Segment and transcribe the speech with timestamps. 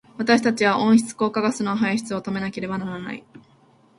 [0.17, 3.23] 私たちは温室効果ガスの排出を止めなければならない。